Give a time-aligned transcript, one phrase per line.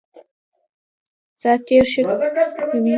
[1.41, 2.09] سات تېری کوي.